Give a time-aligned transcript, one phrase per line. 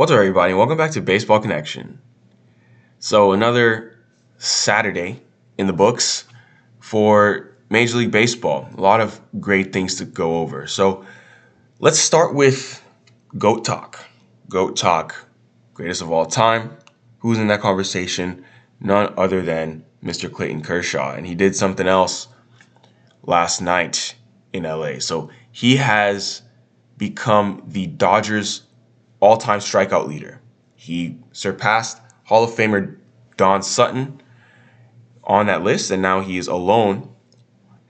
[0.00, 0.54] What's up, everybody?
[0.54, 2.00] Welcome back to Baseball Connection.
[3.00, 3.98] So, another
[4.38, 5.20] Saturday
[5.58, 6.24] in the books
[6.78, 8.66] for Major League Baseball.
[8.74, 10.66] A lot of great things to go over.
[10.66, 11.04] So,
[11.80, 12.82] let's start with
[13.36, 14.02] GOAT Talk.
[14.48, 15.26] GOAT Talk,
[15.74, 16.78] greatest of all time.
[17.18, 18.42] Who's in that conversation?
[18.80, 20.32] None other than Mr.
[20.32, 21.12] Clayton Kershaw.
[21.12, 22.26] And he did something else
[23.22, 24.14] last night
[24.54, 25.00] in LA.
[25.00, 26.40] So, he has
[26.96, 28.62] become the Dodgers
[29.20, 30.40] all time strikeout leader.
[30.74, 32.96] He surpassed Hall of Famer
[33.36, 34.20] Don Sutton
[35.24, 37.14] on that list, and now he is alone.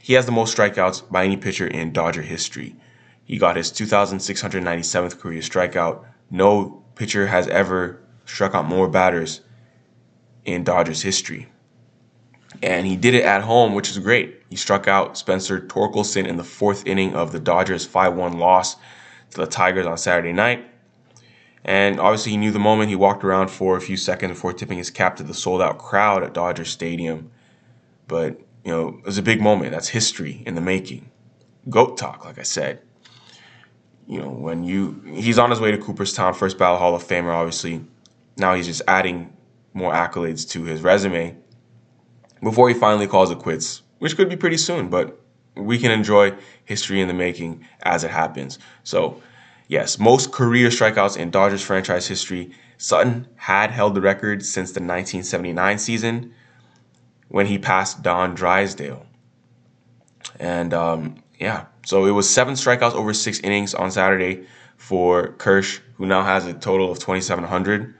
[0.00, 2.76] He has the most strikeouts by any pitcher in Dodger history.
[3.24, 6.04] He got his 2,697th career strikeout.
[6.30, 9.40] No pitcher has ever struck out more batters
[10.44, 11.48] in Dodgers history.
[12.62, 14.42] And he did it at home, which is great.
[14.48, 18.76] He struck out Spencer Torkelson in the fourth inning of the Dodgers' 5 1 loss
[19.30, 20.64] to the Tigers on Saturday night.
[21.66, 22.90] And obviously, he knew the moment.
[22.90, 25.78] He walked around for a few seconds before tipping his cap to the sold out
[25.78, 27.32] crowd at Dodger Stadium.
[28.06, 29.72] But, you know, it was a big moment.
[29.72, 31.10] That's history in the making.
[31.68, 32.82] GOAT talk, like I said.
[34.06, 37.34] You know, when you, he's on his way to Cooperstown, first ballot Hall of Famer,
[37.34, 37.84] obviously.
[38.36, 39.32] Now he's just adding
[39.74, 41.36] more accolades to his resume
[42.42, 45.20] before he finally calls it quits, which could be pretty soon, but
[45.56, 46.32] we can enjoy
[46.64, 48.60] history in the making as it happens.
[48.84, 49.20] So,
[49.68, 52.52] Yes, most career strikeouts in Dodgers franchise history.
[52.78, 56.34] Sutton had held the record since the 1979 season
[57.28, 59.06] when he passed Don Drysdale.
[60.38, 65.80] And um, yeah, so it was seven strikeouts over six innings on Saturday for Kersh,
[65.96, 67.94] who now has a total of 2,700.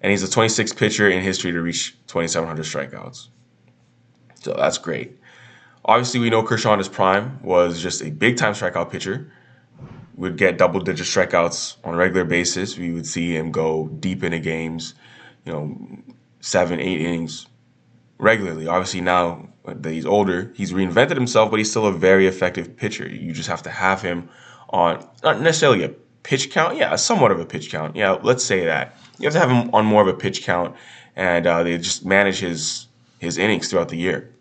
[0.00, 3.28] And he's the 26th pitcher in history to reach 2,700 strikeouts.
[4.34, 5.18] So that's great.
[5.84, 9.30] Obviously, we know Kershaw in his prime was just a big time strikeout pitcher
[10.16, 12.76] would get double digit strikeouts on a regular basis.
[12.76, 14.94] We would see him go deep into games,
[15.44, 15.78] you know,
[16.40, 17.46] seven, eight innings
[18.18, 18.66] regularly.
[18.66, 23.08] Obviously, now that he's older, he's reinvented himself, but he's still a very effective pitcher.
[23.08, 24.28] You just have to have him
[24.70, 25.90] on not necessarily a
[26.22, 27.94] pitch count, yeah, somewhat of a pitch count.
[27.94, 28.96] Yeah, let's say that.
[29.18, 30.74] You have to have him on more of a pitch count,
[31.14, 32.86] and uh, they just manage his
[33.18, 34.32] his innings throughout the year.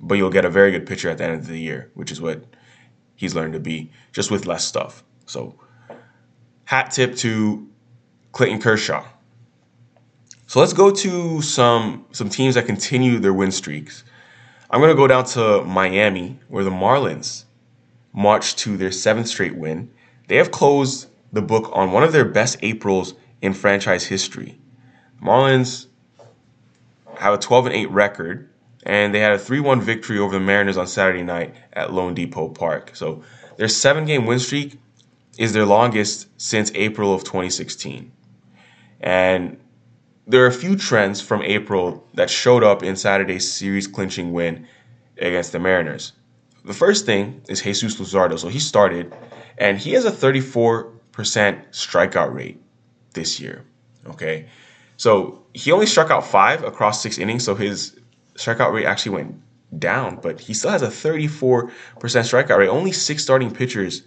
[0.00, 2.20] But you'll get a very good pitcher at the end of the year, which is
[2.20, 2.44] what
[3.14, 5.04] he's learned to be, just with less stuff.
[5.32, 5.54] So,
[6.64, 7.66] hat tip to
[8.32, 9.02] Clayton Kershaw.
[10.46, 14.04] So let's go to some some teams that continue their win streaks.
[14.68, 17.44] I'm going to go down to Miami, where the Marlins
[18.12, 19.90] marched to their seventh straight win.
[20.28, 24.58] They have closed the book on one of their best Aprils in franchise history.
[25.22, 25.86] Marlins
[27.16, 28.50] have a 12 and 8 record,
[28.84, 32.54] and they had a 3 1 victory over the Mariners on Saturday night at loanDepot
[32.54, 32.94] Park.
[32.94, 33.24] So
[33.56, 34.78] their seven game win streak
[35.38, 38.12] is their longest since April of 2016.
[39.00, 39.58] And
[40.26, 44.66] there are a few trends from April that showed up in Saturday's series clinching win
[45.18, 46.12] against the Mariners.
[46.64, 48.38] The first thing is Jesus Luzardo.
[48.38, 49.12] So he started,
[49.58, 52.62] and he has a 34% strikeout rate
[53.14, 53.64] this year.
[54.06, 54.48] Okay.
[54.96, 57.98] So he only struck out five across six innings, so his
[58.34, 59.40] strikeout rate actually went
[59.78, 62.68] down, but he still has a 34% strikeout rate.
[62.68, 64.02] Only six starting pitchers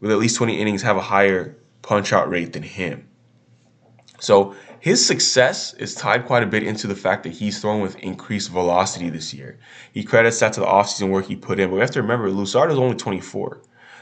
[0.00, 3.08] with at least 20 innings have a higher punch out rate than him.
[4.20, 7.96] So his success is tied quite a bit into the fact that he's thrown with
[7.96, 9.58] increased velocity this year.
[9.92, 12.30] He credits that to the offseason work he put in, but we have to remember
[12.30, 13.60] Luzardo is only 24.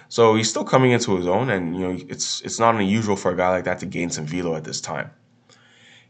[0.08, 3.32] So he's still coming into his own, and you know it's it's not unusual for
[3.32, 5.10] a guy like that to gain some velo at this time.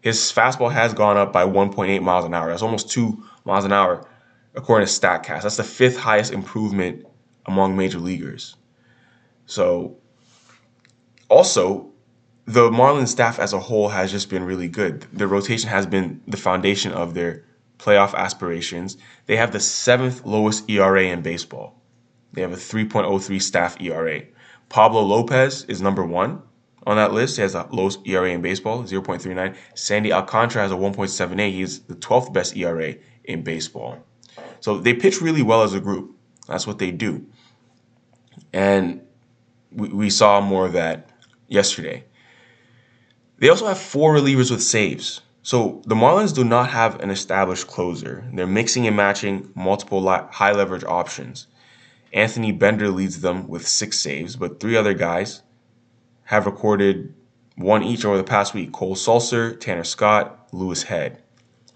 [0.02, 2.50] His fastball has gone up by 1.8 miles an hour.
[2.50, 4.06] That's almost two miles an hour,
[4.54, 5.42] according to Statcast.
[5.42, 7.06] That's the fifth highest improvement
[7.46, 8.56] among major leaguers.
[9.46, 9.96] So,
[11.28, 11.92] also,
[12.46, 15.06] the Marlins staff as a whole has just been really good.
[15.12, 17.44] The rotation has been the foundation of their
[17.78, 18.96] playoff aspirations.
[19.26, 21.80] They have the seventh lowest ERA in baseball.
[22.32, 24.22] They have a 3.03 staff ERA.
[24.68, 26.42] Pablo Lopez is number one
[26.86, 27.36] on that list.
[27.36, 29.56] He has the lowest ERA in baseball, 0.39.
[29.74, 31.52] Sandy Alcantara has a 1.78.
[31.52, 32.94] He's the 12th best ERA
[33.24, 34.04] in baseball.
[34.60, 36.16] So they pitch really well as a group.
[36.46, 37.26] That's what they do.
[38.52, 39.02] And
[39.76, 41.10] we, we saw more of that
[41.46, 42.04] yesterday.
[43.38, 45.20] They also have four relievers with saves.
[45.42, 48.28] So the Marlins do not have an established closer.
[48.32, 51.46] They're mixing and matching multiple high leverage options.
[52.12, 55.42] Anthony Bender leads them with six saves, but three other guys
[56.24, 57.14] have recorded
[57.56, 61.22] one each over the past week Cole Sulser, Tanner Scott, Louis Head.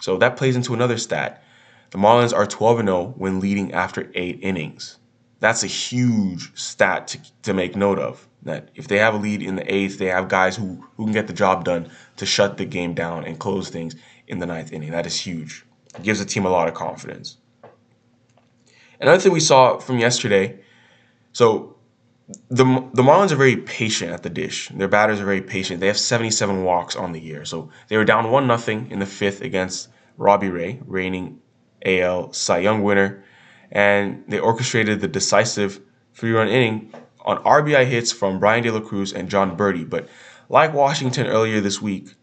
[0.01, 1.43] So that plays into another stat.
[1.91, 4.99] The Marlins are 12 0 when leading after eight innings.
[5.41, 8.27] That's a huge stat to, to make note of.
[8.43, 11.13] That if they have a lead in the eighth, they have guys who, who can
[11.13, 13.97] get the job done to shut the game down and close things
[14.29, 14.93] in the ninth inning.
[14.93, 15.67] That is huge.
[15.95, 17.37] It gives the team a lot of confidence.
[19.01, 20.61] Another thing we saw from yesterday,
[21.33, 21.77] so
[22.49, 24.69] the the Marlins are very patient at the dish.
[24.69, 25.81] Their batters are very patient.
[25.81, 27.45] They have 77 walks on the year.
[27.45, 31.41] So they were down one nothing in the fifth against Robbie Ray, reigning
[31.85, 33.25] AL Cy Young winner,
[33.71, 35.81] and they orchestrated the decisive
[36.15, 36.93] three-run inning
[37.25, 39.89] on RBI hits from Bryan De La Cruz and Jon Berti.
[39.89, 40.09] But
[40.49, 42.15] like Washington earlier this week,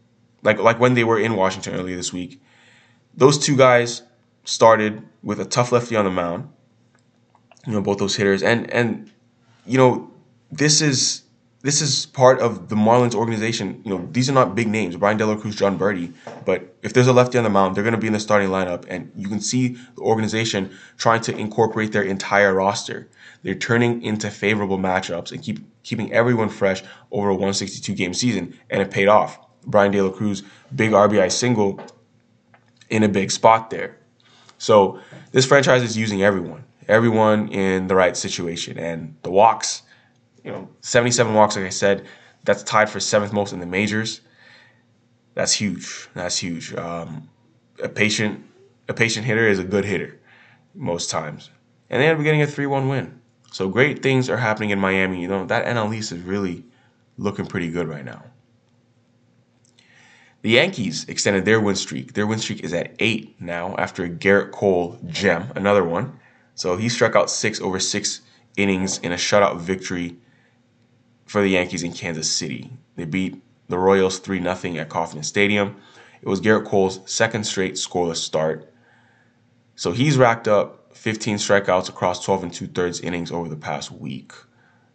[0.43, 2.41] like like when they were in Washington earlier this week,
[3.15, 4.03] those two guys
[4.43, 6.49] started with a tough lefty on the mound.
[7.65, 9.11] You know, both those hitters, and and
[9.65, 10.11] you know,
[10.51, 11.23] this is
[11.67, 13.81] this is part of the Marlins organization.
[13.83, 16.13] You know, these are not big names: Bryan De La Cruz, Jon Berti,
[16.45, 18.47] but if there's a lefty on the mound, they're going to be in the starting
[18.47, 23.09] lineup, and you can see the organization trying to incorporate their entire roster.
[23.43, 28.57] They're turning into favorable matchups and keep keeping everyone fresh over a 162 game season,
[28.69, 29.37] and it paid off.
[29.65, 30.43] Bryan De La Cruz,
[30.73, 31.81] big RBI single
[32.89, 33.97] in a big spot there.
[34.57, 35.01] So
[35.33, 38.77] this franchise is using everyone everyone in the right situation.
[38.77, 39.83] And the walks,
[40.47, 42.05] you know, 77 walks, like I said,
[42.45, 44.21] that's tied for seventh most in the majors.
[45.33, 46.07] That's huge.
[46.13, 46.73] That's huge.
[46.73, 47.29] Um,
[47.83, 48.45] a patient,
[48.87, 50.17] a patient hitter is a good hitter
[50.73, 51.49] most times,
[51.89, 53.19] and they end up getting a 3-1 win.
[53.51, 55.21] So great things are happening in Miami.
[55.21, 56.63] You know that NL East is really
[57.17, 58.23] looking pretty good right now.
[60.43, 62.13] The Yankees extended their win streak.
[62.13, 66.21] Their win streak is at eight now after a Gerrit Cole gem, another one.
[66.55, 68.21] So he struck out six over six
[68.55, 70.17] innings in a shutout victory
[71.27, 72.71] for the Yankees in Kansas City.
[72.95, 75.75] They beat the Royals 3 0 at Kauffman Stadium.
[76.21, 78.73] It was Gerrit Cole's second straight scoreless start.
[79.75, 83.91] So he's racked up 15 strikeouts across 12 and two thirds innings over the past
[83.91, 84.31] week.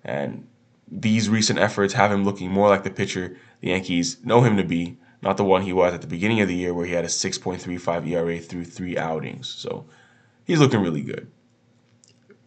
[0.04, 0.48] And
[0.90, 4.64] these recent efforts have him looking more like the pitcher the Yankees know him to
[4.64, 7.04] be, not the one he was at the beginning of the year where he had
[7.04, 9.48] a 6.35 ERA through three outings.
[9.48, 9.86] So
[10.44, 11.30] he's looking really good.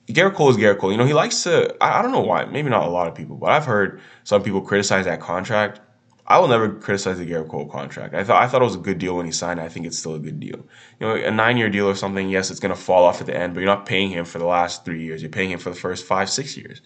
[0.07, 0.91] Gerrit Cole is Gerrit Cole.
[0.91, 3.15] You know, he likes to, I, I don't know why, maybe not a lot of
[3.15, 5.81] people, but I've heard some people criticize that contract.
[6.27, 8.15] I will never criticize the Gerrit Cole contract.
[8.15, 9.61] I thought I thought it was a good deal when he signed.
[9.61, 10.65] I think it's still a good deal.
[10.99, 12.29] You know, a nine year deal or something.
[12.29, 14.39] Yes, it's going to fall off at the end, but you're not paying him for
[14.39, 15.21] the last three years.
[15.21, 16.81] You're paying him for the first five, six years,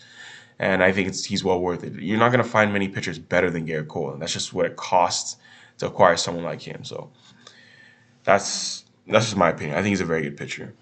[0.59, 1.93] and I think he's well worth it.
[1.93, 4.65] You're not going to find many pitchers better than Gerrit Cole, and that's just what
[4.65, 5.37] it costs
[5.77, 6.83] to acquire someone like him.
[6.83, 7.09] So
[8.25, 9.77] that's that's just my opinion.
[9.77, 10.75] I think he's a very good pitcher.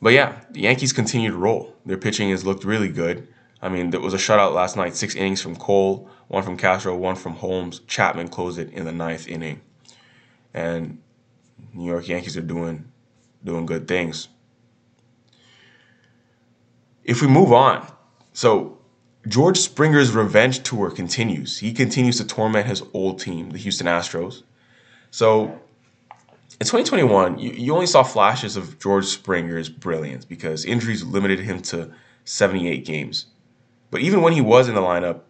[0.00, 1.74] But yeah, the Yankees continue to roll.
[1.84, 3.28] Their pitching has looked really good.
[3.60, 6.96] I mean, there was a shutout last night, six innings from Cole, one from Castro,
[6.96, 7.80] one from Holmes.
[7.80, 9.60] Chapman closed it in the ninth inning.
[10.54, 10.98] And
[11.74, 12.90] New York Yankees are doing
[13.44, 14.28] doing good things.
[17.04, 17.86] If we move on,
[18.32, 18.78] so
[19.26, 21.58] George Springer's revenge tour continues.
[21.58, 24.42] He continues to torment his old team, the Houston Astros.
[25.10, 25.60] So
[26.60, 31.62] in 2021, you, you only saw flashes of George Springer's brilliance because injuries limited him
[31.62, 31.92] to
[32.24, 33.26] 78 games.
[33.92, 35.20] But even when he was in the lineup,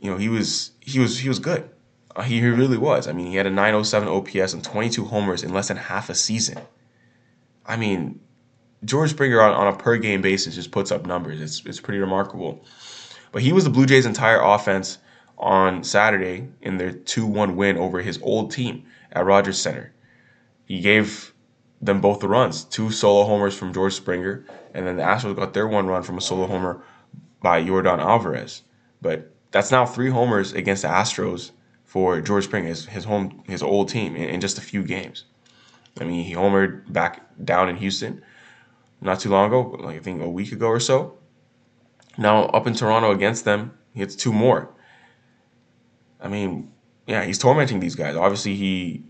[0.00, 1.70] you know, he was he was he was good.
[2.16, 3.06] Uh, he, really was.
[3.06, 6.14] I mean, he had a 907 OPS and 22 homers in less than half a
[6.14, 6.58] season.
[7.66, 8.20] I mean,
[8.84, 11.40] George Springer on, on a per game basis just puts up numbers.
[11.40, 12.64] It's it's pretty remarkable.
[13.32, 14.98] But he was the Blue Jays' entire offense
[15.38, 19.92] on Saturday in their 2-1 win over his old team at Rogers Center
[20.66, 21.32] he gave
[21.80, 22.64] them both the runs.
[22.64, 24.44] Two solo homers from George Springer,
[24.74, 26.82] and then the Astros got their one run from a solo homer
[27.40, 28.62] by Yordan Alvarez.
[29.00, 31.52] But that's now three homers against the Astros
[31.84, 35.24] for George Springer, his, his home, his old team, in, in just a few games.
[36.00, 38.22] I mean, he homered back down in Houston
[39.00, 41.18] not too long ago, like I think a week ago or so.
[42.18, 44.70] Now up in Toronto against them, he hits two more.
[46.20, 46.72] I mean,
[47.06, 48.16] yeah, he's tormenting these guys.
[48.16, 49.04] Obviously, he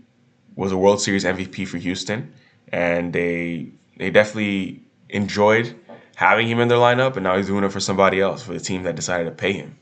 [0.57, 2.33] was a World Series MVP for Houston,
[2.67, 5.73] and they they definitely enjoyed
[6.15, 8.59] having him in their lineup, and now he's doing it for somebody else, for the
[8.59, 9.77] team that decided to pay him.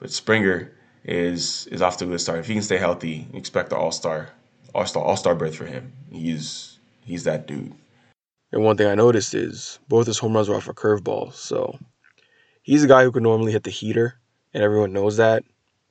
[0.00, 0.72] But Springer
[1.04, 2.40] is is off to a good start.
[2.40, 4.30] If he can stay healthy, expect the All Star,
[4.74, 5.92] All Star, All Star berth for him.
[6.10, 7.72] He's he's that dude.
[8.52, 11.78] And one thing I noticed is both his home runs were off a curveball, so
[12.62, 14.18] he's a guy who could normally hit the heater,
[14.52, 15.44] and everyone knows that.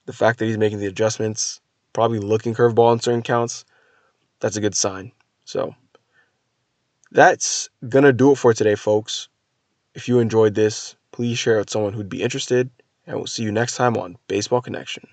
[0.07, 1.61] The fact that he's making the adjustments,
[1.93, 3.65] probably looking curveball in certain counts,
[4.39, 5.11] that's a good sign.
[5.45, 5.75] So
[7.11, 9.29] that's gonna do it for today, folks.
[9.93, 12.69] If you enjoyed this, please share it with someone who'd be interested,
[13.07, 15.07] and we'll see you next time on Baseball Connection.